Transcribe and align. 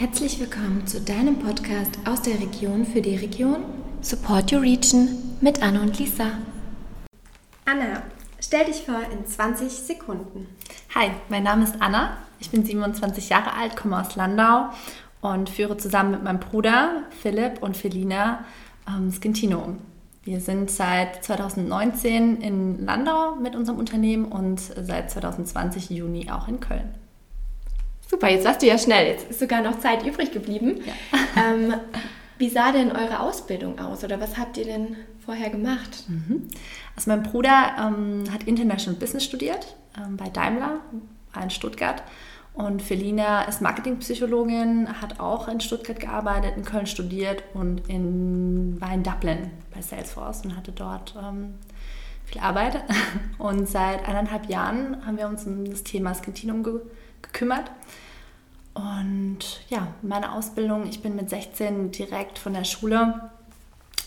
Herzlich 0.00 0.40
willkommen 0.40 0.86
zu 0.86 0.98
deinem 1.02 1.40
Podcast 1.40 1.98
aus 2.06 2.22
der 2.22 2.40
Region 2.40 2.86
für 2.86 3.02
die 3.02 3.16
Region 3.16 3.64
Support 4.00 4.50
Your 4.50 4.62
Region 4.62 5.10
mit 5.42 5.62
Anna 5.62 5.82
und 5.82 5.98
Lisa. 5.98 6.38
Anna, 7.66 8.02
stell 8.40 8.64
dich 8.64 8.76
vor 8.76 9.02
in 9.12 9.26
20 9.26 9.70
Sekunden. 9.70 10.46
Hi, 10.94 11.10
mein 11.28 11.42
Name 11.42 11.64
ist 11.64 11.74
Anna. 11.80 12.16
Ich 12.38 12.48
bin 12.48 12.64
27 12.64 13.28
Jahre 13.28 13.52
alt, 13.52 13.76
komme 13.76 14.00
aus 14.00 14.16
Landau 14.16 14.70
und 15.20 15.50
führe 15.50 15.76
zusammen 15.76 16.12
mit 16.12 16.24
meinem 16.24 16.40
Bruder 16.40 17.02
Philipp 17.20 17.62
und 17.62 17.76
Felina 17.76 18.46
ähm, 18.88 19.12
Skintino. 19.12 19.76
Wir 20.24 20.40
sind 20.40 20.70
seit 20.70 21.22
2019 21.22 22.40
in 22.40 22.86
Landau 22.86 23.34
mit 23.34 23.54
unserem 23.54 23.78
Unternehmen 23.78 24.32
und 24.32 24.60
seit 24.60 25.10
2020 25.10 25.90
Juni 25.90 26.30
auch 26.30 26.48
in 26.48 26.58
Köln. 26.58 26.94
Super, 28.20 28.32
jetzt 28.32 28.44
warst 28.44 28.60
du 28.60 28.66
ja 28.66 28.76
schnell. 28.76 29.06
Jetzt 29.06 29.30
ist 29.30 29.40
sogar 29.40 29.62
noch 29.62 29.78
Zeit 29.78 30.04
übrig 30.04 30.30
geblieben. 30.30 30.80
Ja. 30.84 30.92
Ähm, 31.36 31.74
wie 32.38 32.48
sah 32.48 32.72
denn 32.72 32.90
eure 32.90 33.20
Ausbildung 33.20 33.78
aus 33.78 34.02
oder 34.02 34.20
was 34.20 34.36
habt 34.36 34.56
ihr 34.58 34.64
denn 34.64 34.96
vorher 35.24 35.48
gemacht? 35.48 36.04
Mhm. 36.08 36.48
Also 36.96 37.08
mein 37.08 37.22
Bruder 37.22 37.76
ähm, 37.78 38.24
hat 38.32 38.42
International 38.44 38.98
Business 38.98 39.24
studiert 39.24 39.76
ähm, 39.96 40.16
bei 40.16 40.28
Daimler 40.28 40.80
in 41.40 41.50
Stuttgart 41.50 42.02
und 42.52 42.82
Felina 42.82 43.42
ist 43.42 43.62
Marketingpsychologin, 43.62 45.00
hat 45.00 45.20
auch 45.20 45.46
in 45.46 45.60
Stuttgart 45.60 46.00
gearbeitet, 46.00 46.54
in 46.56 46.64
Köln 46.64 46.86
studiert 46.86 47.44
und 47.54 47.88
in, 47.88 48.80
war 48.80 48.92
in 48.92 49.04
Dublin 49.04 49.50
bei 49.72 49.80
Salesforce 49.80 50.44
und 50.44 50.56
hatte 50.56 50.72
dort 50.72 51.14
ähm, 51.16 51.54
viel 52.24 52.40
Arbeit. 52.40 52.84
Und 53.38 53.68
seit 53.68 54.06
eineinhalb 54.06 54.48
Jahren 54.48 55.04
haben 55.04 55.16
wir 55.16 55.26
uns 55.26 55.46
um 55.46 55.64
das 55.64 55.82
Thema 55.82 56.14
Skintinum 56.14 56.62
ge 56.62 56.80
gekümmert. 57.22 57.70
Und 58.80 59.38
ja, 59.68 59.88
meine 60.02 60.32
Ausbildung, 60.32 60.86
ich 60.88 61.02
bin 61.02 61.16
mit 61.16 61.28
16 61.28 61.90
direkt 61.90 62.38
von 62.38 62.54
der 62.54 62.64
Schule 62.64 63.30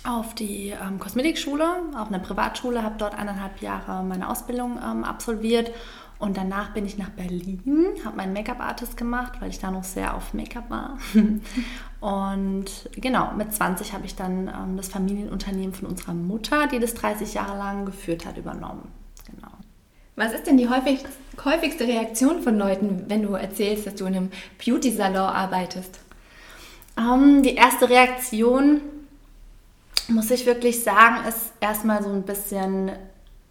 auf 0.06 0.34
die 0.36 0.70
ähm, 0.70 1.00
Kosmetikschule, 1.00 1.66
auf 1.96 2.08
eine 2.08 2.20
Privatschule, 2.20 2.84
habe 2.84 2.96
dort 2.98 3.18
eineinhalb 3.18 3.62
Jahre 3.62 4.04
meine 4.04 4.30
Ausbildung 4.30 4.78
ähm, 4.84 5.04
absolviert 5.04 5.72
und 6.20 6.38
danach 6.38 6.74
bin 6.74 6.86
ich 6.86 6.98
nach 6.98 7.10
Berlin, 7.10 7.88
habe 8.06 8.18
meinen 8.18 8.34
Make-up-Artist 8.34 8.98
gemacht, 8.98 9.34
weil 9.40 9.50
ich 9.50 9.60
da 9.60 9.72
noch 9.72 9.84
sehr 9.84 10.14
auf 10.14 10.34
Make-up 10.34 10.70
war. 10.70 10.98
und 12.00 12.66
genau, 12.96 13.34
mit 13.34 13.54
20 13.54 13.94
habe 13.94 14.06
ich 14.06 14.16
dann 14.16 14.48
ähm, 14.48 14.78
das 14.78 14.90
Familienunternehmen 14.90 15.74
von 15.74 15.90
unserer 15.90 16.14
Mutter, 16.14 16.68
die 16.68 16.80
das 16.80 16.94
30 16.94 17.34
Jahre 17.34 17.58
lang 17.58 17.86
geführt 17.86 18.26
hat, 18.26 18.38
übernommen. 18.38 18.90
Genau. 19.26 19.52
Was 20.16 20.34
ist 20.34 20.46
denn 20.46 20.58
die 20.58 20.70
häufig, 20.70 21.00
häufigste 21.44 21.88
Reaktion 21.88 22.42
von 22.42 22.58
Leuten, 22.58 23.06
wenn 23.08 23.24
du 23.24 23.34
erzählst, 23.34 23.88
dass 23.88 23.96
du 23.96 24.06
in 24.06 24.16
einem 24.16 24.32
Beauty-Salon 24.64 25.16
arbeitest? 25.16 26.00
Ähm, 26.98 27.42
die 27.42 27.56
erste 27.56 27.90
Reaktion, 27.90 28.82
muss 30.08 30.30
ich 30.30 30.46
wirklich 30.46 30.84
sagen, 30.84 31.28
ist 31.28 31.54
erstmal 31.60 32.04
so 32.04 32.10
ein 32.10 32.24
bisschen 32.24 32.92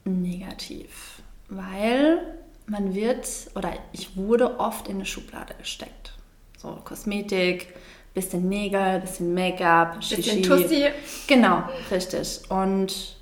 negativ, 0.05 1.23
weil 1.49 2.21
man 2.67 2.95
wird 2.95 3.27
oder 3.55 3.73
ich 3.93 4.17
wurde 4.17 4.61
oft 4.61 4.89
in 4.89 4.97
eine 4.97 5.07
Schublade 5.07 5.55
gesteckt. 5.59 6.13
So 6.59 6.79
Kosmetik, 6.85 7.75
bisschen 8.15 8.49
Nägel, 8.49 9.01
bisschen 9.01 9.35
Make-up, 9.35 9.99
bisschen 9.99 10.43
Tussi. 10.43 10.87
Genau, 11.27 11.65
richtig. 11.91 12.43
Und 12.49 13.17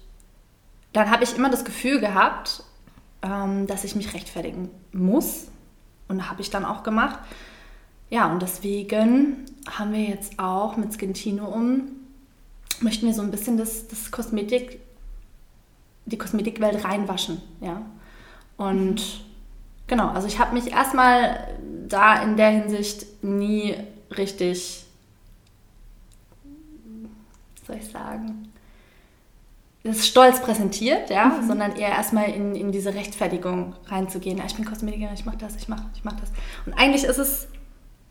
dann 0.93 1.11
habe 1.11 1.25
ich 1.25 1.35
immer 1.37 1.51
das 1.51 1.65
Gefühl 1.65 2.01
gehabt, 2.01 2.65
ähm, 3.23 3.67
dass 3.67 3.85
ich 3.85 3.97
mich 3.97 4.15
rechtfertigen 4.15 4.71
muss. 4.93 5.49
Und 6.09 6.29
habe 6.29 6.41
ich 6.41 6.51
dann 6.51 6.65
auch 6.65 6.83
gemacht. 6.83 7.21
Ja, 8.11 8.31
und 8.33 8.43
deswegen 8.43 9.45
haben 9.69 9.93
wir 9.93 10.03
jetzt 10.03 10.39
auch 10.39 10.77
mit 10.77 10.93
Skintino 10.93 11.47
um, 11.47 11.83
möchten 12.81 13.07
wir 13.07 13.15
so 13.15 13.23
ein 13.23 13.31
bisschen 13.31 13.57
das, 13.57 13.87
das 13.87 14.11
Kosmetik, 14.11 14.81
die 16.07 16.19
Kosmetikwelt 16.19 16.85
reinwaschen. 16.85 17.41
Ja. 17.61 17.83
Und 18.57 19.25
genau, 19.87 20.09
also 20.09 20.27
ich 20.27 20.41
habe 20.41 20.55
mich 20.55 20.73
erstmal 20.73 21.47
da 21.89 22.21
in 22.23 22.37
der 22.37 22.51
Hinsicht 22.51 23.23
nie 23.23 23.77
richtig, 24.11 24.85
soll 27.67 27.77
ich 27.77 27.89
sagen, 27.89 28.50
das 29.83 30.07
stolz 30.07 30.43
präsentiert, 30.43 31.09
ja, 31.09 31.27
mhm. 31.27 31.47
sondern 31.47 31.77
eher 31.77 31.89
erstmal 31.89 32.29
in, 32.31 32.55
in 32.55 32.71
diese 32.71 32.95
Rechtfertigung 32.95 33.75
reinzugehen. 33.87 34.37
Ja, 34.37 34.45
ich 34.47 34.55
bin 34.55 34.65
Kosmetikerin, 34.65 35.15
ich 35.15 35.25
mache 35.25 35.39
das, 35.39 35.57
ich 35.57 35.69
mache 35.69 35.87
ich 35.95 36.05
mach 36.05 36.15
das. 36.21 36.31
Und 36.67 36.75
eigentlich 36.75 37.05
ist 37.05 37.19
es, 37.19 37.49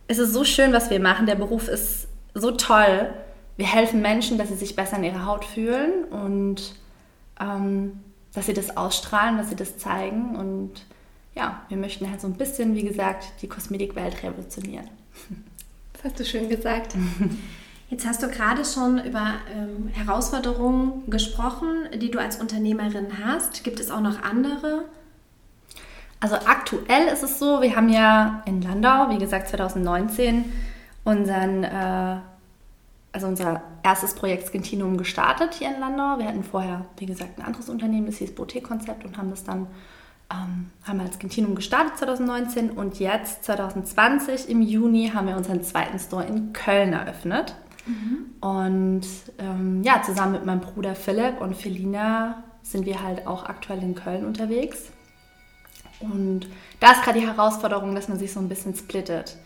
ist 0.08 0.18
es 0.18 0.34
so 0.34 0.44
schön, 0.44 0.74
was 0.74 0.90
wir 0.90 1.00
machen. 1.00 1.28
Der 1.28 1.36
Beruf 1.36 1.68
ist 1.68 2.08
so 2.34 2.52
toll. 2.52 3.14
Wir 3.58 3.68
helfen 3.68 4.02
Menschen, 4.02 4.38
dass 4.38 4.48
sie 4.48 4.56
sich 4.56 4.76
besser 4.76 4.98
in 4.98 5.04
ihrer 5.04 5.26
Haut 5.26 5.46
fühlen 5.46 6.06
und 6.06 6.76
ähm, 7.40 8.00
dass 8.34 8.48
sie 8.48 8.54
das 8.54 8.76
ausstrahlen, 8.76 9.38
dass 9.38 9.50
sie 9.50 9.56
das 9.56 9.78
zeigen. 9.78 10.36
Und 10.36 10.86
ja, 11.36 11.62
wir 11.70 11.78
möchten 11.78 12.10
halt 12.10 12.20
so 12.20 12.28
ein 12.28 12.34
bisschen, 12.34 12.76
wie 12.76 12.84
gesagt, 12.84 13.26
die 13.42 13.48
Kosmetikwelt 13.48 14.24
revolutionieren. 14.24 14.90
Das 15.94 16.04
hast 16.06 16.20
du 16.20 16.26
schön 16.26 16.50
gesagt. 16.50 16.96
Jetzt 17.90 18.06
hast 18.06 18.22
du 18.22 18.28
gerade 18.28 18.64
schon 18.66 19.04
über 19.04 19.34
ähm, 19.52 19.88
Herausforderungen 19.92 21.10
gesprochen, 21.10 21.88
die 21.96 22.12
du 22.12 22.20
als 22.20 22.40
Unternehmerin 22.40 23.08
hast. 23.24 23.64
Gibt 23.64 23.80
es 23.80 23.90
auch 23.90 24.00
noch 24.00 24.22
andere? 24.22 24.86
Also 26.20 26.36
aktuell 26.36 27.08
ist 27.08 27.24
es 27.24 27.40
so, 27.40 27.62
wir 27.62 27.76
haben 27.76 27.90
ja 27.90 28.44
in 28.46 28.62
Landau, 28.62 29.10
wie 29.10 29.18
gesagt 29.18 29.48
2019, 29.48 30.46
unseren, 31.04 31.64
äh, 31.64 32.18
also 33.12 33.26
unser 33.26 33.64
erstes 33.82 34.14
Projekt 34.14 34.50
Skintinum 34.50 34.98
gestartet 34.98 35.56
hier 35.56 35.74
in 35.74 35.80
Landau. 35.80 36.20
Wir 36.20 36.28
hatten 36.28 36.44
vorher, 36.44 36.86
wie 36.98 37.08
gesagt, 37.08 37.40
ein 37.40 37.46
anderes 37.46 37.70
Unternehmen, 37.70 38.06
das 38.06 38.18
hieß 38.18 38.36
Boutique-Konzept 38.36 39.04
und 39.04 39.18
haben 39.18 39.32
das 39.32 39.44
dann 39.44 39.66
ähm, 40.32 40.70
haben 40.84 41.00
als 41.00 41.16
Skintinum 41.16 41.56
gestartet 41.56 41.98
2019 41.98 42.70
und 42.70 43.00
jetzt 43.00 43.46
2020 43.46 44.48
im 44.48 44.62
Juni 44.62 45.10
haben 45.12 45.26
wir 45.26 45.36
unseren 45.36 45.64
zweiten 45.64 45.98
Store 45.98 46.24
in 46.24 46.54
Köln 46.54 46.94
eröffnet. 46.94 47.56
Und 48.42 49.06
ähm, 49.38 49.84
ja, 49.84 50.02
zusammen 50.04 50.34
mit 50.34 50.46
meinem 50.46 50.62
Bruder 50.62 50.96
Philipp 50.96 51.42
und 51.42 51.56
Felina 51.56 52.44
sind 52.62 52.86
wir 52.86 53.02
halt 53.02 53.28
auch 53.28 53.46
aktuell 53.46 53.82
in 53.82 53.96
Köln 53.96 54.26
unterwegs. 54.26 54.92
Und 56.00 56.48
da 56.80 56.92
ist 56.92 57.04
gerade 57.04 57.20
die 57.20 57.28
Herausforderung, 57.28 57.96
dass 57.96 58.08
man 58.08 58.20
sich 58.20 58.32
so 58.32 58.40
ein 58.40 58.48
bisschen 58.48 58.76
splittet, 58.76 59.38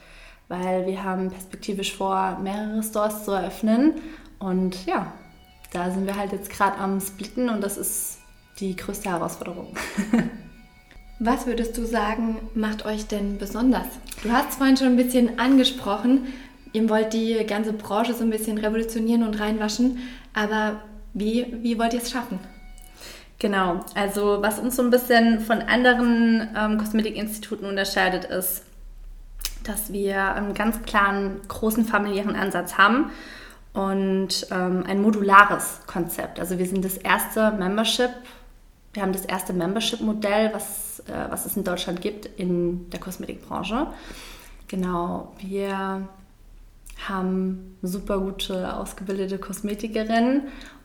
weil 0.48 0.86
wir 0.86 1.04
haben 1.04 1.32
perspektivisch 1.32 1.96
vor, 1.96 2.38
mehrere 2.42 2.84
Stores 2.84 3.24
zu 3.26 3.32
eröffnen. 3.32 3.94
Und 4.40 4.86
ja, 4.86 5.12
da 5.72 5.90
sind 5.90 6.06
wir 6.06 6.16
halt 6.16 6.32
jetzt 6.32 6.52
gerade 6.52 6.78
am 6.78 7.00
Splitten 7.02 7.50
und 7.50 7.62
das 7.62 7.78
ist 7.78 8.20
die 8.60 8.76
größte 8.76 9.10
Herausforderung. 9.10 9.76
Was 11.20 11.48
würdest 11.48 11.78
du 11.78 11.86
sagen, 11.86 12.38
macht 12.54 12.86
euch 12.86 13.08
denn 13.08 13.38
besonders? 13.38 13.88
Du 14.24 14.32
hast 14.32 14.50
es 14.50 14.56
vorhin 14.58 14.78
schon 14.78 14.88
ein 14.88 14.98
bisschen 14.98 15.40
angesprochen, 15.40 16.28
ihr 16.74 16.90
wollt 16.90 17.14
die 17.14 17.46
ganze 17.46 17.74
Branche 17.74 18.14
so 18.14 18.24
ein 18.24 18.30
bisschen 18.30 18.58
revolutionieren 18.58 19.24
und 19.24 19.40
reinwaschen, 19.40 20.00
aber 20.34 20.82
wie, 21.14 21.46
wie 21.62 21.78
wollt 21.80 21.94
ihr 21.94 22.02
es 22.02 22.12
schaffen? 22.12 22.40
Genau, 23.40 23.82
also 23.96 24.42
was 24.42 24.60
uns 24.60 24.76
so 24.76 24.82
ein 24.82 24.90
bisschen 24.90 25.40
von 25.40 25.62
anderen 25.62 26.50
ähm, 26.58 26.78
Kosmetikinstituten 26.78 27.68
unterscheidet, 27.68 28.26
ist, 28.26 28.64
dass 29.64 29.92
wir 29.92 30.34
einen 30.34 30.54
ganz 30.54 30.82
klaren, 30.84 31.42
großen 31.48 31.86
familiären 31.86 32.36
Ansatz 32.36 32.78
haben 32.78 33.12
und 33.74 34.48
ähm, 34.52 34.84
ein 34.88 35.02
modulares 35.02 35.82
Konzept. 35.88 36.40
Also 36.40 36.58
wir 36.58 36.66
sind 36.66 36.86
das 36.86 36.98
erste 36.98 37.52
Membership, 37.52 38.12
wir 38.94 39.02
haben 39.02 39.14
das 39.14 39.26
erste 39.26 39.54
Membership-Modell, 39.54 40.54
was, 40.54 41.00
äh, 41.08 41.30
was 41.30 41.46
es 41.46 41.58
in 41.58 41.64
Deutschland 41.64 42.02
gibt 42.02 42.28
in 42.40 42.90
der 42.92 43.00
Kosmetikbranche. 43.00 43.88
Genau, 44.68 45.34
wir 45.40 46.08
haben 47.10 47.78
super 47.82 48.20
gute, 48.20 48.76
ausgebildete 48.76 49.38
Kosmetikerinnen. 49.38 50.44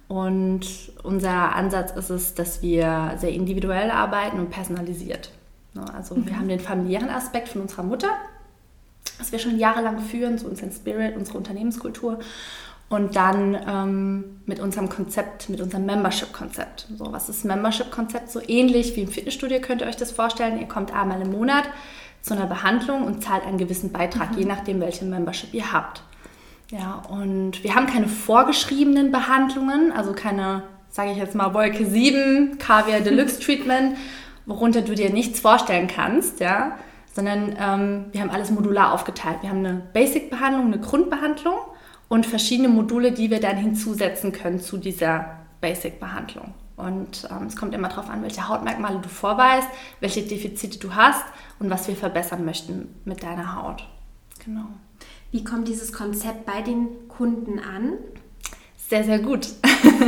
Und 0.08 0.66
unser 1.02 1.54
Ansatz 1.54 1.92
ist 1.92 2.10
es, 2.10 2.34
dass 2.34 2.62
wir 2.62 3.14
sehr 3.18 3.30
individuell 3.30 3.90
arbeiten 3.90 4.38
und 4.38 4.50
personalisiert. 4.50 5.30
Ne, 5.74 5.84
also 5.94 6.14
mhm. 6.14 6.26
wir 6.26 6.38
haben 6.38 6.48
den 6.48 6.60
familiären 6.60 7.10
Aspekt 7.10 7.48
von 7.48 7.60
unserer 7.60 7.82
Mutter, 7.82 8.08
was 9.18 9.32
wir 9.32 9.38
schon 9.38 9.58
jahrelang 9.58 10.00
führen, 10.00 10.38
so 10.38 10.48
unseren 10.48 10.72
Spirit, 10.72 11.14
unsere 11.16 11.36
Unternehmenskultur. 11.36 12.20
Und 12.88 13.16
dann 13.16 13.54
ähm, 13.68 14.40
mit 14.46 14.60
unserem 14.60 14.88
Konzept, 14.88 15.50
mit 15.50 15.60
unserem 15.60 15.84
Membership-Konzept. 15.84 16.86
So, 16.96 17.12
was 17.12 17.28
ist 17.28 17.44
Membership-Konzept? 17.44 18.30
So 18.30 18.40
ähnlich 18.40 18.96
wie 18.96 19.02
im 19.02 19.08
Fitnessstudio 19.08 19.60
könnt 19.60 19.82
ihr 19.82 19.88
euch 19.88 19.96
das 19.96 20.10
vorstellen. 20.10 20.58
Ihr 20.58 20.68
kommt 20.68 20.94
einmal 20.94 21.20
im 21.20 21.30
Monat 21.30 21.64
zu 22.22 22.32
einer 22.32 22.46
Behandlung 22.46 23.04
und 23.04 23.22
zahlt 23.22 23.44
einen 23.44 23.58
gewissen 23.58 23.92
Beitrag, 23.92 24.32
mhm. 24.32 24.38
je 24.38 24.44
nachdem, 24.46 24.80
welche 24.80 25.04
Membership 25.04 25.52
ihr 25.52 25.70
habt. 25.70 26.02
Ja, 26.70 27.02
und 27.08 27.64
wir 27.64 27.74
haben 27.74 27.86
keine 27.86 28.08
vorgeschriebenen 28.08 29.10
Behandlungen, 29.10 29.90
also 29.92 30.12
keine, 30.12 30.64
sage 30.90 31.12
ich 31.12 31.16
jetzt 31.16 31.34
mal, 31.34 31.54
Wolke 31.54 31.86
7, 31.86 32.58
Kaviar 32.58 33.00
Deluxe 33.00 33.40
Treatment, 33.40 33.96
worunter 34.44 34.82
du 34.82 34.94
dir 34.94 35.10
nichts 35.10 35.40
vorstellen 35.40 35.88
kannst, 35.88 36.40
ja, 36.40 36.72
sondern 37.14 37.56
ähm, 37.58 38.04
wir 38.12 38.20
haben 38.20 38.30
alles 38.30 38.50
modular 38.50 38.92
aufgeteilt. 38.92 39.38
Wir 39.40 39.50
haben 39.50 39.64
eine 39.64 39.82
Basic-Behandlung, 39.92 40.66
eine 40.66 40.78
Grundbehandlung 40.78 41.56
und 42.08 42.26
verschiedene 42.26 42.68
Module, 42.68 43.12
die 43.12 43.30
wir 43.30 43.40
dann 43.40 43.56
hinzusetzen 43.56 44.32
können 44.32 44.60
zu 44.60 44.76
dieser 44.76 45.38
Basic-Behandlung. 45.60 46.54
Und 46.76 47.26
ähm, 47.30 47.46
es 47.46 47.56
kommt 47.56 47.74
immer 47.74 47.88
darauf 47.88 48.08
an, 48.08 48.22
welche 48.22 48.46
Hautmerkmale 48.46 49.00
du 49.00 49.08
vorweist, 49.08 49.68
welche 50.00 50.22
Defizite 50.22 50.78
du 50.78 50.94
hast 50.94 51.24
und 51.58 51.70
was 51.70 51.88
wir 51.88 51.96
verbessern 51.96 52.44
möchten 52.44 52.94
mit 53.04 53.22
deiner 53.22 53.56
Haut. 53.56 53.88
Genau. 54.44 54.66
Wie 55.30 55.44
kommt 55.44 55.68
dieses 55.68 55.92
Konzept 55.92 56.46
bei 56.46 56.62
den 56.62 57.08
Kunden 57.08 57.58
an? 57.58 57.94
Sehr, 58.76 59.04
sehr 59.04 59.18
gut. 59.18 59.48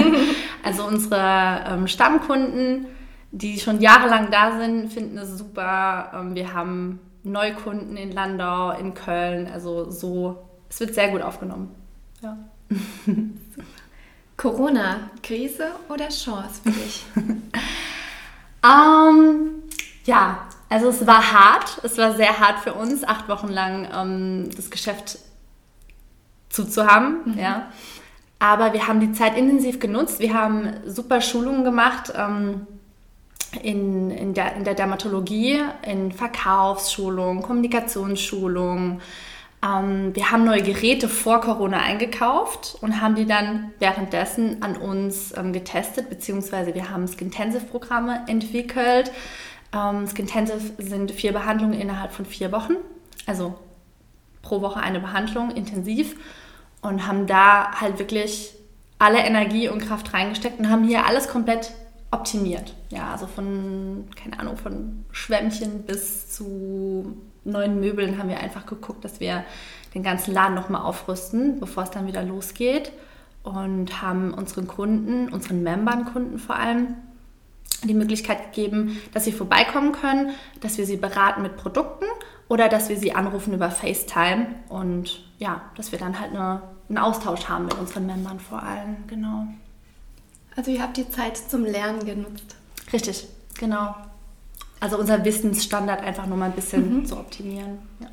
also 0.65 0.85
unsere 0.87 1.65
ähm, 1.69 1.87
Stammkunden, 1.87 2.87
die 3.31 3.61
schon 3.61 3.81
jahrelang 3.81 4.31
da 4.31 4.59
sind, 4.59 4.91
finden 4.91 5.19
es 5.19 5.37
super. 5.37 6.13
Ähm, 6.15 6.35
wir 6.35 6.55
haben 6.55 7.01
Neukunden 7.23 7.97
in 7.99 8.13
Landau, 8.13 8.71
in 8.71 8.95
Köln. 8.95 9.47
Also 9.53 9.91
so, 9.91 10.39
es 10.71 10.81
wird 10.81 10.95
sehr 10.95 11.11
gut 11.11 11.21
aufgenommen. 11.21 11.75
Ja. 12.23 12.39
Corona, 14.39 15.11
Krise 15.23 15.73
oder 15.91 16.09
Chance 16.09 16.63
für 16.63 16.71
dich? 16.71 17.05
ähm, 18.65 19.63
ja, 20.07 20.49
also 20.71 20.89
es 20.89 21.07
war 21.07 21.33
hart. 21.33 21.81
Es 21.83 21.99
war 21.99 22.15
sehr 22.15 22.39
hart 22.39 22.61
für 22.61 22.73
uns, 22.73 23.05
acht 23.05 23.29
Wochen 23.29 23.49
lang 23.49 23.89
ähm, 23.95 24.49
das 24.57 24.71
Geschäft 24.71 25.19
zuzuhaben. 26.49 27.19
Mhm. 27.25 27.39
Ja. 27.39 27.71
Aber 28.39 28.73
wir 28.73 28.87
haben 28.87 29.01
die 29.01 29.13
Zeit 29.13 29.37
intensiv 29.37 29.81
genutzt. 29.81 30.21
Wir 30.21 30.33
haben 30.33 30.73
super 30.87 31.21
Schulungen 31.21 31.65
gemacht 31.65 32.13
ähm, 32.17 32.67
in, 33.63 34.11
in, 34.11 34.33
der, 34.33 34.55
in 34.57 34.65
der 34.65 34.75
Dermatologie, 34.75 35.61
in 35.83 36.13
Verkaufsschulungen, 36.13 37.43
Kommunikationsschulungen. 37.43 39.03
Ähm, 39.63 40.15
wir 40.15 40.31
haben 40.31 40.45
neue 40.45 40.63
Geräte 40.63 41.09
vor 41.09 41.41
Corona 41.41 41.81
eingekauft 41.81 42.79
und 42.81 43.01
haben 43.01 43.17
die 43.17 43.27
dann 43.27 43.73
währenddessen 43.81 44.63
an 44.63 44.77
uns 44.77 45.37
ähm, 45.37 45.53
getestet, 45.53 46.09
beziehungsweise 46.09 46.75
wir 46.75 46.91
haben 46.91 47.09
Skintensive-Programme 47.09 48.25
entwickelt. 48.29 49.11
Ähm, 49.73 50.07
Skintensive 50.07 50.83
sind 50.83 51.11
vier 51.13 51.33
Behandlungen 51.33 51.75
innerhalb 51.75 52.13
von 52.13 52.25
vier 52.25 52.53
Wochen, 52.53 52.75
also 53.27 53.55
pro 54.43 54.63
Woche 54.63 54.81
eine 54.81 55.01
Behandlung 55.01 55.51
intensiv 55.51 56.17
und 56.83 57.07
haben 57.07 57.27
da 57.27 57.73
halt 57.81 57.99
wirklich 57.99 58.55
alle 58.99 59.19
Energie 59.19 59.69
und 59.69 59.81
Kraft 59.81 60.13
reingesteckt 60.13 60.59
und 60.59 60.71
haben 60.71 60.85
hier 60.85 61.07
alles 61.07 61.29
komplett 61.29 61.73
optimiert. 62.11 62.75
Ja, 62.91 63.13
also 63.13 63.27
von, 63.27 64.09
keine 64.17 64.39
Ahnung, 64.41 64.57
von 64.57 65.05
Schwämmchen 65.13 65.83
bis 65.83 66.31
zu 66.31 67.17
neuen 67.45 67.81
Möbeln 67.81 68.19
haben 68.19 68.29
wir 68.29 68.41
einfach 68.41 68.67
geguckt, 68.67 69.05
dass 69.05 69.21
wir 69.21 69.45
den 69.95 70.03
ganzen 70.03 70.35
Laden 70.35 70.55
nochmal 70.55 70.83
aufrüsten, 70.83 71.61
bevor 71.61 71.85
es 71.85 71.91
dann 71.91 72.07
wieder 72.07 72.23
losgeht. 72.23 72.93
Und 73.43 74.03
haben 74.03 74.35
unseren 74.35 74.67
Kunden, 74.67 75.31
unseren 75.31 75.63
Membern-Kunden 75.63 76.39
vor 76.39 76.57
allem, 76.57 76.97
die 77.89 77.95
Möglichkeit 77.95 78.53
gegeben, 78.53 79.01
dass 79.13 79.25
sie 79.25 79.33
vorbeikommen 79.33 79.93
können, 79.93 80.33
dass 80.61 80.79
wir 80.79 80.87
sie 80.87 80.97
beraten 80.97 81.43
mit 81.43 81.57
Produkten 81.57 82.05
oder 82.49 82.69
dass 82.69 82.89
wir 82.89 82.99
sie 82.99 83.15
anrufen 83.15 83.55
über 83.55 83.71
FaceTime 83.71 84.47
und 84.69 85.25
ja, 85.39 85.63
dass 85.77 85.93
wir 85.93 85.99
dann 85.99 86.21
halt 86.21 86.31
eine, 86.31 86.63
einen 86.89 86.99
Austausch 86.99 87.49
haben 87.49 87.65
mit 87.65 87.75
unseren 87.75 88.07
Membern 88.07 88.41
vor 88.41 88.63
allem, 88.63 89.07
genau. 89.07 89.47
Also 90.57 90.71
ihr 90.71 90.83
habt 90.83 90.97
die 90.97 91.09
Zeit 91.09 91.37
zum 91.37 91.65
Lernen 91.65 92.05
genutzt. 92.05 92.57
Richtig, 92.93 93.29
genau. 93.59 93.95
Also 94.81 94.99
unser 94.99 95.25
Wissensstandard 95.25 96.03
einfach 96.03 96.27
nur 96.27 96.37
mal 96.37 96.47
ein 96.47 96.57
bisschen 96.57 96.99
mhm. 96.99 97.07
zu 97.07 97.17
optimieren. 97.17 97.79
Ja. 98.01 98.09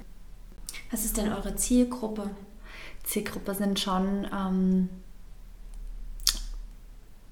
Was 0.92 1.04
ist 1.04 1.18
denn 1.18 1.34
eure 1.34 1.56
Zielgruppe? 1.56 2.30
Zielgruppe 3.04 3.56
sind 3.56 3.80
schon, 3.80 4.28
ähm, 4.31 4.90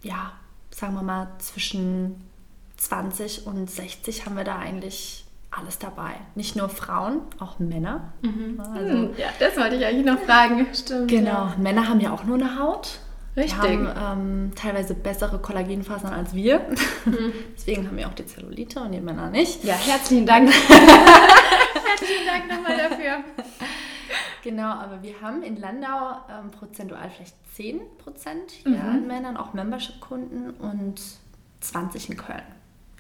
ja, 0.02 0.34
sagen 0.76 0.94
wir 0.96 1.04
mal 1.04 1.28
zwischen 1.40 2.22
20 2.78 3.48
und 3.48 3.72
60 3.72 4.26
haben 4.26 4.36
wir 4.36 4.44
da 4.44 4.58
eigentlich 4.58 5.24
alles 5.50 5.80
dabei. 5.80 6.16
Nicht 6.36 6.58
nur 6.58 6.68
Frauen, 6.68 7.22
auch 7.40 7.60
Männer. 7.60 8.12
Mhm. 8.22 8.60
Also, 8.60 8.92
hm, 8.92 9.10
ja, 9.18 9.28
das 9.40 9.56
wollte 9.56 9.78
ich 9.78 9.86
eigentlich 9.86 10.06
noch 10.06 10.20
fragen. 10.20 10.68
Stimmt. 10.74 11.10
Genau, 11.10 11.30
ja. 11.30 11.56
Männer 11.58 11.88
haben 11.88 12.02
ja 12.02 12.12
auch 12.12 12.26
nur 12.26 12.36
eine 12.36 12.60
Haut. 12.60 13.00
Richtig. 13.38 13.54
Die 13.54 13.78
haben 13.78 13.90
ähm, 14.20 14.52
teilweise 14.56 14.96
bessere 14.96 15.40
Kollagenfasern 15.40 16.14
als 16.14 16.34
wir. 16.34 16.60
Mhm. 17.06 17.34
Deswegen 17.56 17.88
haben 17.88 17.98
wir 17.98 18.08
auch 18.08 18.14
die 18.14 18.26
Zellulite 18.26 18.82
und 18.82 18.92
die 18.92 19.00
Männer 19.00 19.30
nicht. 19.30 19.64
Ja, 19.64 19.76
herzlichen 19.76 20.26
Dank. 20.26 20.50
herzlichen 20.68 22.26
Dank 22.28 22.50
nochmal. 22.50 22.75
Genau, 24.46 24.74
aber 24.74 25.02
wir 25.02 25.20
haben 25.22 25.42
in 25.42 25.60
Landau 25.60 26.20
ähm, 26.30 26.52
prozentual 26.52 27.10
vielleicht 27.10 27.34
10 27.56 27.80
Prozent 27.98 28.52
hier 28.52 28.78
mhm. 28.78 28.90
an 28.90 29.08
Männern, 29.08 29.38
auch 29.38 29.54
Membership-Kunden 29.56 30.52
und 30.52 31.02
20 31.62 32.12
in 32.12 32.18
Köln. 32.18 32.44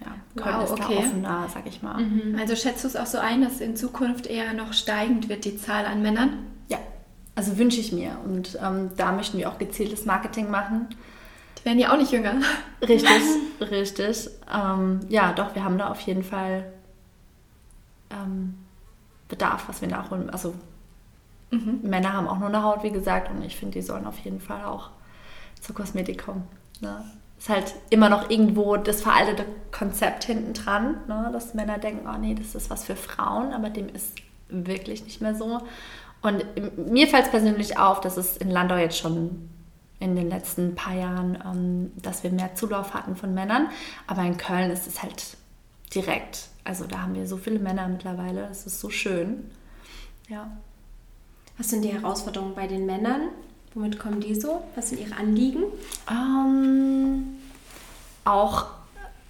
Ja, 0.01 0.07
Köln 0.41 0.55
wow, 0.55 0.63
ist 0.63 0.71
okay. 0.71 0.95
da 0.95 0.99
offener, 1.01 1.47
sag 1.53 1.67
ich 1.67 1.83
mal. 1.83 1.99
Mhm. 2.01 2.35
Also 2.39 2.55
schätzt 2.55 2.83
du 2.83 2.87
es 2.87 2.95
auch 2.95 3.05
so 3.05 3.19
ein, 3.19 3.43
dass 3.43 3.61
in 3.61 3.75
Zukunft 3.75 4.25
eher 4.25 4.53
noch 4.53 4.73
steigend 4.73 5.29
wird 5.29 5.45
die 5.45 5.55
Zahl 5.55 5.85
an 5.85 6.01
Männern? 6.01 6.47
Ja, 6.67 6.79
also 7.35 7.59
wünsche 7.59 7.79
ich 7.79 7.91
mir. 7.91 8.17
Und 8.25 8.57
ähm, 8.59 8.89
da 8.97 9.11
möchten 9.11 9.37
wir 9.37 9.47
auch 9.47 9.59
gezieltes 9.59 10.03
Marketing 10.05 10.49
machen. 10.49 10.87
Die 11.59 11.65
werden 11.65 11.77
ja 11.77 11.93
auch 11.93 11.97
nicht 11.97 12.11
jünger. 12.11 12.41
Richtig, 12.81 13.21
richtig. 13.61 14.31
Ähm, 14.51 15.01
ja, 15.09 15.31
doch, 15.31 15.53
wir 15.53 15.63
haben 15.63 15.77
da 15.77 15.91
auf 15.91 15.99
jeden 16.01 16.23
Fall 16.23 16.65
ähm, 18.09 18.55
Bedarf, 19.27 19.65
was 19.67 19.81
wir 19.81 19.89
nachholen. 19.89 20.31
Also 20.31 20.55
mhm. 21.51 21.79
Männer 21.83 22.13
haben 22.13 22.27
auch 22.27 22.39
nur 22.39 22.49
eine 22.49 22.63
Haut, 22.63 22.83
wie 22.83 22.91
gesagt, 22.91 23.29
und 23.31 23.43
ich 23.43 23.55
finde, 23.55 23.73
die 23.73 23.81
sollen 23.81 24.05
auf 24.05 24.17
jeden 24.19 24.39
Fall 24.39 24.65
auch 24.65 24.89
zur 25.61 25.75
Kosmetik 25.75 26.25
kommen. 26.25 26.47
Ne? 26.81 27.03
Ist 27.37 27.49
halt 27.49 27.75
immer 27.89 28.09
noch 28.09 28.29
irgendwo 28.29 28.77
das 28.77 29.01
veraltete 29.01 29.45
Konzept 29.71 30.23
hinten 30.23 30.53
dran, 30.53 30.97
ne? 31.07 31.29
dass 31.33 31.53
Männer 31.53 31.77
denken, 31.77 32.07
oh 32.07 32.17
nee, 32.17 32.35
das 32.35 32.55
ist 32.55 32.69
was 32.69 32.85
für 32.85 32.95
Frauen, 32.95 33.53
aber 33.53 33.69
dem 33.69 33.89
ist 33.89 34.15
wirklich 34.49 35.03
nicht 35.03 35.21
mehr 35.21 35.35
so. 35.35 35.61
Und 36.21 36.45
mir 36.77 37.07
fällt 37.07 37.25
es 37.25 37.31
persönlich 37.31 37.77
auf, 37.77 38.01
dass 38.01 38.17
es 38.17 38.37
in 38.37 38.49
Landau 38.49 38.77
jetzt 38.77 38.97
schon 38.97 39.49
in 39.99 40.15
den 40.15 40.29
letzten 40.29 40.75
paar 40.75 40.95
Jahren, 40.95 41.37
ähm, 41.45 41.91
dass 42.01 42.23
wir 42.23 42.31
mehr 42.31 42.55
Zulauf 42.55 42.93
hatten 42.93 43.15
von 43.15 43.33
Männern. 43.33 43.69
Aber 44.07 44.23
in 44.23 44.37
Köln 44.37 44.71
ist 44.71 44.87
es 44.87 45.01
halt 45.01 45.37
direkt. 45.93 46.49
Also 46.63 46.85
da 46.85 47.01
haben 47.01 47.15
wir 47.15 47.27
so 47.27 47.37
viele 47.37 47.59
Männer 47.59 47.87
mittlerweile. 47.87 48.47
Das 48.47 48.65
ist 48.65 48.79
so 48.79 48.89
schön. 48.89 49.51
Ja. 50.27 50.51
Was 51.57 51.69
sind 51.69 51.83
die 51.83 51.93
Herausforderungen 51.93 52.55
bei 52.55 52.67
den 52.67 52.85
Männern? 52.85 53.29
Womit 53.73 53.99
kommen 53.99 54.21
die 54.21 54.35
so? 54.35 54.63
Was 54.75 54.89
sind 54.89 55.01
ihre 55.01 55.17
Anliegen? 55.17 55.63
Ähm, 56.09 57.35
auch 58.23 58.67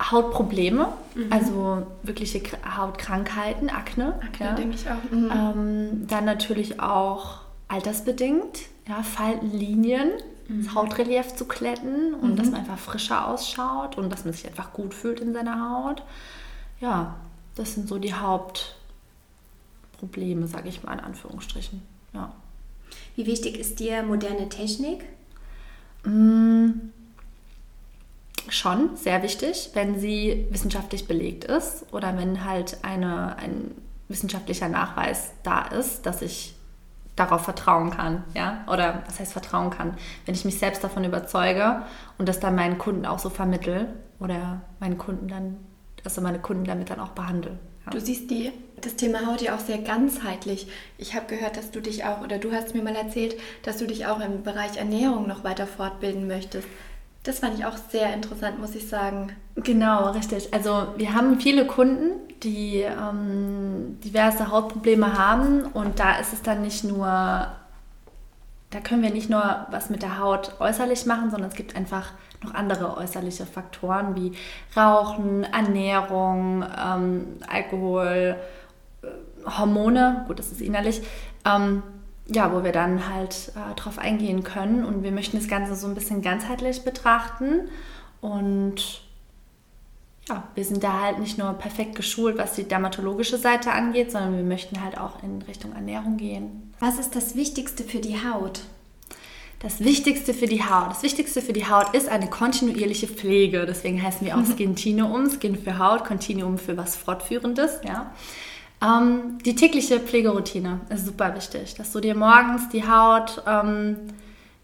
Hautprobleme, 0.02 0.90
mhm. 1.16 1.32
also 1.32 1.88
wirkliche 2.04 2.42
Hautkrankheiten, 2.78 3.70
Akne. 3.70 4.20
Akne, 4.22 4.46
ja. 4.46 4.54
denke 4.54 4.76
ich 4.76 4.90
auch. 4.90 5.02
Mhm. 5.10 5.32
Ähm, 5.32 6.06
dann 6.08 6.26
natürlich 6.26 6.82
auch 6.82 7.40
altersbedingt, 7.70 8.64
ja, 8.88 9.02
Faltenlinien, 9.04 10.12
mhm. 10.48 10.66
das 10.66 10.76
Hautrelief 10.76 11.36
zu 11.36 11.46
kletten 11.46 12.14
und 12.14 12.38
dass 12.38 12.48
mhm. 12.48 12.54
man 12.54 12.62
einfach 12.62 12.78
frischer 12.78 13.28
ausschaut 13.28 13.98
und 13.98 14.12
dass 14.12 14.26
man 14.26 14.34
sich 14.34 14.46
einfach 14.48 14.74
gut 14.74 14.94
fühlt 14.94 15.22
in 15.22 15.34
seiner 15.34 15.72
Haut. 15.72 16.04
Ja, 16.82 17.16
das 17.56 17.74
sind 17.74 17.88
so 17.88 17.98
die 17.98 18.14
Hauptprobleme, 18.14 20.46
sage 20.48 20.70
ich 20.70 20.84
mal 20.84 20.94
in 20.94 21.00
Anführungsstrichen. 21.00 21.82
Ja. 22.16 22.34
Wie 23.16 23.26
wichtig 23.26 23.60
ist 23.60 23.80
dir 23.80 24.04
moderne 24.04 24.50
Technik? 24.50 25.06
Mmh 26.04 26.74
schon 28.50 28.96
sehr 28.96 29.24
wichtig, 29.24 29.72
wenn 29.74 30.00
sie 30.00 30.48
wissenschaftlich 30.50 31.08
belegt 31.08 31.46
ist 31.46 31.92
oder 31.94 32.18
wenn 32.18 32.46
halt 32.46 32.84
eine, 32.84 33.38
ein 33.38 33.72
wissenschaftlicher 34.08 34.70
Nachweis 34.70 35.32
da 35.44 35.62
ist, 35.64 36.06
dass 36.06 36.22
ich 36.22 36.56
darauf 37.16 37.44
vertrauen 37.44 37.92
kann, 37.92 38.24
ja, 38.34 38.66
oder 38.68 39.04
was 39.08 39.20
heißt 39.20 39.32
vertrauen 39.32 39.70
kann, 39.70 39.96
wenn 40.26 40.36
ich 40.36 40.44
mich 40.44 40.60
selbst 40.60 40.84
davon 40.84 41.06
überzeuge 41.06 41.84
und 42.18 42.28
das 42.28 42.40
dann 42.40 42.56
meinen 42.56 42.78
Kunden 42.78 43.06
auch 43.06 43.20
so 43.20 43.30
vermittel 43.30 43.88
oder 44.20 44.62
meinen 44.80 44.98
Kunden 44.98 45.30
dann, 45.30 45.58
also 46.04 46.22
meine 46.22 46.40
Kunden 46.40 46.66
damit 46.66 46.90
dann 46.90 47.00
auch 47.00 47.10
behandle. 47.10 47.58
Ja. 47.86 47.92
Du 47.92 48.02
siehst 48.02 48.30
die, 48.30 48.52
das 48.86 48.96
Thema 48.96 49.26
Haut 49.26 49.42
ja 49.42 49.56
auch 49.56 49.60
sehr 49.60 49.80
ganzheitlich. 49.80 50.68
Ich 50.98 51.16
habe 51.16 51.26
gehört, 51.28 51.58
dass 51.58 51.72
du 51.72 51.82
dich 51.82 52.06
auch, 52.06 52.22
oder 52.22 52.38
du 52.38 52.52
hast 52.52 52.76
mir 52.76 52.84
mal 52.84 52.96
erzählt, 52.96 53.36
dass 53.64 53.78
du 53.78 53.88
dich 53.88 54.06
auch 54.06 54.20
im 54.20 54.44
Bereich 54.44 54.78
Ernährung 54.78 55.28
noch 55.28 55.44
weiter 55.44 55.68
fortbilden 55.68 56.28
möchtest. 56.28 56.68
Das 57.24 57.40
fand 57.40 57.58
ich 57.58 57.66
auch 57.66 57.78
sehr 57.90 58.14
interessant, 58.14 58.60
muss 58.60 58.76
ich 58.76 58.88
sagen. 58.88 59.36
Genau, 59.56 60.12
richtig. 60.12 60.54
Also 60.54 60.88
wir 60.96 61.16
haben 61.16 61.40
viele 61.40 61.66
Kunden, 61.66 62.12
die 62.44 62.82
ähm, 62.82 63.98
diverse 64.04 64.52
Hautprobleme 64.52 65.18
haben 65.18 65.64
und 65.64 66.00
da 66.00 66.20
ist 66.20 66.34
es 66.34 66.44
dann 66.44 66.62
nicht 66.62 66.84
nur, 66.84 67.08
da 67.08 68.80
können 68.84 69.02
wir 69.02 69.10
nicht 69.10 69.30
nur 69.30 69.66
was 69.72 69.90
mit 69.90 70.04
der 70.04 70.20
Haut 70.20 70.60
äußerlich 70.60 71.08
machen, 71.08 71.32
sondern 71.32 71.50
es 71.50 71.56
gibt 71.56 71.76
einfach 71.76 72.12
noch 72.44 72.54
andere 72.54 72.96
äußerliche 72.98 73.48
Faktoren 73.48 74.16
wie 74.16 74.34
Rauchen, 74.78 75.46
Ernährung, 75.46 76.64
ähm, 76.64 77.40
Alkohol, 77.48 78.36
Hormone, 79.46 80.26
gut, 80.28 80.40
das 80.40 80.52
ist 80.52 80.62
innerlich, 80.62 81.02
ähm, 81.46 81.84
ja, 82.28 82.52
wo 82.54 82.64
wir 82.64 82.72
dann 82.72 83.14
halt 83.14 83.52
äh, 83.56 83.76
drauf 83.76 84.00
eingehen 84.00 84.44
können. 84.44 84.84
Und 84.84 85.04
wir 85.04 85.12
möchten 85.12 85.38
das 85.38 85.48
Ganze 85.48 85.76
so 85.76 85.88
ein 85.88 85.96
bisschen 85.96 86.22
ganzheitlich 86.22 86.84
betrachten. 86.84 87.70
Und 88.22 89.02
ja, 90.28 90.44
wir 90.56 90.66
sind 90.66 90.84
da 90.84 91.02
halt 91.02 91.20
nicht 91.20 91.38
nur 91.38 91.54
perfekt 91.54 91.96
geschult, 91.96 92.38
was 92.38 92.54
die 92.54 92.64
dermatologische 92.64 93.38
Seite 93.38 93.72
angeht, 93.72 94.12
sondern 94.12 94.36
wir 94.36 94.44
möchten 94.44 94.84
halt 94.84 94.98
auch 94.98 95.22
in 95.22 95.42
Richtung 95.44 95.74
Ernährung 95.74 96.18
gehen. 96.18 96.74
Was 96.80 96.98
ist 96.98 97.16
das 97.16 97.36
Wichtigste 97.36 97.84
für 97.84 98.00
die 98.00 98.18
Haut? 98.18 98.62
Das 99.60 99.80
Wichtigste 99.80 100.34
für 100.34 100.48
die 100.48 100.64
Haut. 100.64 100.90
Das 100.92 101.04
Wichtigste 101.04 101.42
für 101.42 101.54
die 101.54 101.68
Haut 101.68 101.96
ist 101.96 102.10
eine 102.10 102.28
kontinuierliche 102.28 103.08
Pflege. 103.08 103.66
Deswegen 103.66 104.02
heißen 104.02 104.26
wir 104.26 104.38
auch 104.38 104.46
Skintinium. 104.52 105.30
Skin 105.30 105.56
für 105.56 105.80
Haut, 105.80 106.06
Continuum 106.06 106.58
für 106.58 106.76
was 106.76 106.96
Fortführendes. 106.96 107.80
Ja. 107.86 108.12
Ähm, 108.86 109.38
die 109.46 109.56
tägliche 109.56 110.00
Pflegeroutine 110.00 110.82
ist 110.90 111.06
super 111.06 111.34
wichtig, 111.36 111.76
dass 111.76 111.92
du 111.92 112.00
dir 112.00 112.16
morgens 112.16 112.70
die 112.70 112.88
Haut 112.88 113.42
ähm, 113.48 113.98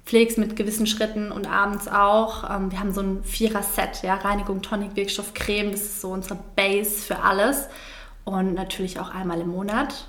pflegst 0.06 0.38
mit 0.38 0.56
gewissen 0.56 0.86
Schritten 0.88 1.32
und 1.32 1.50
abends 1.50 1.88
auch. 1.88 2.50
Ähm, 2.50 2.72
wir 2.72 2.80
haben 2.80 2.94
so 2.94 3.01
ein 3.01 3.24
Vierer-Set, 3.24 4.04
ja, 4.04 4.16
Reinigung, 4.16 4.62
Tonic, 4.62 4.96
Wirkstoff, 4.96 5.34
Creme. 5.34 5.72
Das 5.72 5.82
ist 5.82 6.01
so 6.01 6.10
unsere 6.10 6.38
Base 6.56 7.01
für 7.01 7.20
alles. 7.24 7.68
Und 8.25 8.54
natürlich 8.54 9.00
auch 9.00 9.13
einmal 9.13 9.42
im 9.42 9.50
Monat. 9.50 10.08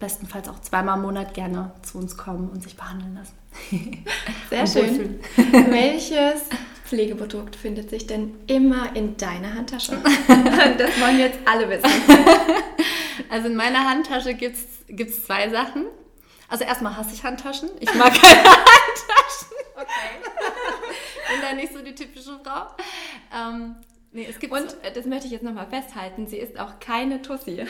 Bestenfalls 0.00 0.48
auch 0.48 0.60
zweimal 0.60 0.96
im 0.96 1.02
Monat 1.02 1.34
gerne 1.34 1.70
zu 1.82 1.98
uns 1.98 2.16
kommen 2.16 2.48
und 2.48 2.62
sich 2.62 2.76
behandeln 2.76 3.14
lassen. 3.14 3.34
Sehr 4.50 4.66
schön. 4.66 5.20
Welches 5.70 6.42
Pflegeprodukt 6.84 7.54
findet 7.56 7.90
sich 7.90 8.06
denn 8.06 8.34
immer 8.46 8.94
in 8.96 9.16
deiner 9.16 9.54
Handtasche? 9.54 9.92
das 10.78 11.00
wollen 11.00 11.18
jetzt 11.18 11.38
alle 11.44 11.70
wissen. 11.70 11.90
Also 13.28 13.48
in 13.48 13.56
meiner 13.56 13.88
Handtasche 13.88 14.34
gibt 14.34 14.56
es 14.56 15.24
zwei 15.24 15.48
Sachen. 15.48 15.86
Also 16.48 16.64
erstmal 16.64 16.96
hasse 16.96 17.14
ich 17.14 17.24
Handtaschen. 17.24 17.70
Ich 17.80 17.92
mag 17.94 18.12
keine 18.14 18.44
Handtaschen. 18.44 19.56
Okay. 19.74 20.30
Bin 21.30 21.40
da 21.40 21.52
nicht 21.54 21.72
so 21.72 21.82
die 21.82 21.94
typische 21.94 22.38
Frau. 22.44 22.66
Ähm, 23.34 23.76
nee, 24.12 24.26
es 24.28 24.38
gibt 24.38 24.52
Und 24.52 24.70
so. 24.70 24.76
das 24.94 25.06
möchte 25.06 25.26
ich 25.26 25.32
jetzt 25.32 25.42
nochmal 25.42 25.66
festhalten, 25.66 26.26
sie 26.26 26.36
ist 26.38 26.58
auch 26.58 26.78
keine 26.80 27.22
Tussi. 27.22 27.66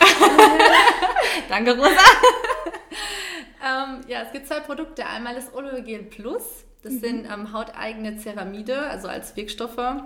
Danke, 1.49 1.77
Rosa. 1.77 1.89
ähm, 3.65 4.01
ja, 4.09 4.23
es 4.23 4.33
gibt 4.33 4.47
zwei 4.47 4.61
Produkte. 4.61 5.07
Einmal 5.07 5.35
das 5.35 5.55
Oleogel 5.55 6.03
Plus. 6.03 6.43
Das 6.83 6.93
mhm. 6.95 7.01
sind 7.01 7.33
ähm, 7.33 7.53
hauteigene 7.53 8.19
Ceramide, 8.19 8.87
also 8.89 9.09
als 9.09 9.35
Wirkstoffe 9.37 10.03